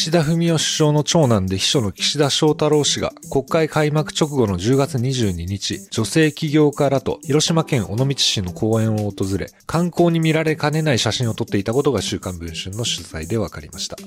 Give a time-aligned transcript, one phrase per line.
[0.00, 13.98] 岸田文雄首相の長男で秘書の岸田翔太郎氏が国会開幕直後の10月22日、女性起業家らと広島県尾道市の公園を訪れ、観光に見られかねない写真を撮っていたことが週刊文春の取材で分かりました。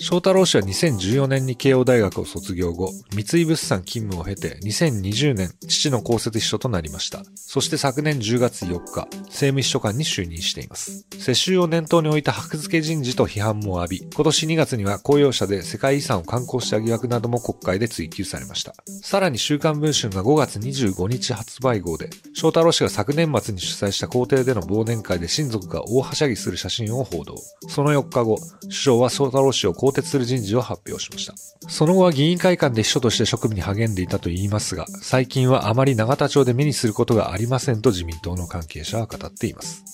[0.00, 7.22] 翔太郎氏は2014年に慶応大学を卒業後、三井物産勤務を経て2020年、父の公設秘書となりました。
[7.36, 11.04] そして昨年10月4日、政務秘書官に就任しています。
[11.18, 18.74] 世襲を念頭に置いた箔付け人事と批判も浴び、今年2月には公用車で世界遺産を観光した疑惑なども国会で追及されました。
[19.02, 27.34] さらに週刊文春が5月25日発売号で、翔太郎氏が昨年末に主催した皇帝での忘年会で親族が大はしゃぎする写真を報道。
[27.68, 31.34] その4日後、首相は翔太郎氏を更迭する人事を発表しました。
[31.68, 39.84] その後は議員会館で秘書として職務に励んでいたと言いますが、最近はあまり永田町で目にすることがありませんと自民党の関係者は語っています。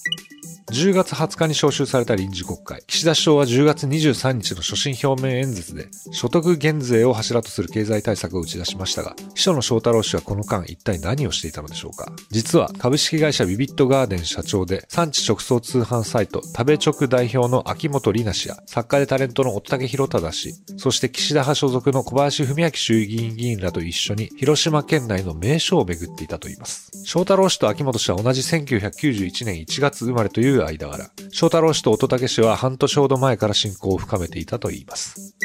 [0.70, 2.82] 10月20日に召集された臨時国会。
[2.86, 26.92] 岸田首相は10月23日の所信表明演説で、所得減税を柱とする経済対策を打ち出しましたが、秘書の翔太郎氏はこの間一体何をしていたのでしょうか実は、株式会社ビビットガーデン社長で、産地直送通販サイト、食べ直代表の秋元里奈氏や、作家でタレントの乙武博忠氏、そして岸田派所属の小林文明衆議院議員らと一緒に、広島県内の名所を巡っていたといいます。
[27.04, 31.10] 翔太郎氏と秋元氏は同じ1991年1月生まれという間柄。
[31.30, 35.36] 翔太郎氏と乙武氏は半年ほど前から親交を深めていたといいます。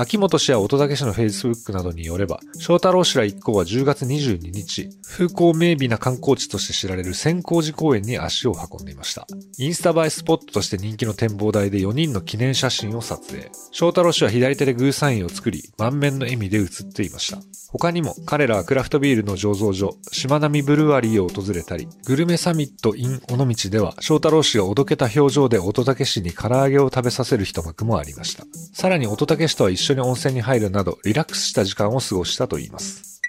[0.00, 9.26] 秋元氏や乙武氏の Facebook などによれば、翔太郎氏ら一行は10月22日、風光明媚な観光地として知られる千光寺公園に足を運んでいました。
[9.58, 13.50] インスタ映えスポットとして人気の展望台で4人の記念写真を撮影。
[13.72, 17.40] 翔太郎氏は左手でグーサインを作り、満面の笑みで写っていました。
[17.70, 28.44] 他にも、彼らはクラフトビールの醸造所、しまなみブルワリーを訪れたり、グルメサミット in 尾道では、翔太郎氏がおどけた表情で乙武氏に唐揚げを食べさせる一幕もありました。
[28.72, 33.20] さらに乙武氏とは一緒緒に温泉に入るなど、リラックスした時間を過ごしたといいます。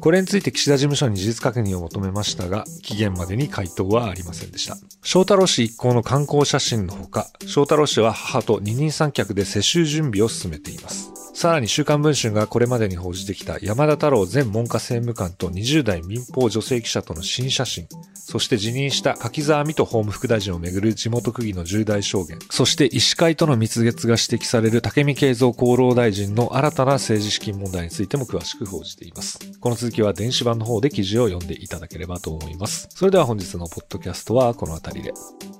[0.00, 4.76] これについて岸田事務所に事実確認を求めましたが、期限までに回答はありませんでした。
[5.02, 11.10] 翔太郎氏一行の観光写真のほか、翔太郎氏は母と二人三脚で世襲準備を進めています。
[11.34, 17.86] さらに週刊文春がこれまでに報じてきた山田太郎前文科政務官と20代民放女性記者との新写真、
[18.30, 29.40] そして辞任した柿沢美と法務副大臣をめぐる地元区議の重大証言、そして医師会との密月が指摘される武見敬三厚労大臣の新たな政治資金問題についても詳しく報じています。
[29.58, 32.86] この続きは電子版の方で記事を読んでいただければと思います。
[32.90, 35.59] それでは本日のポッドキャストはこの辺りで。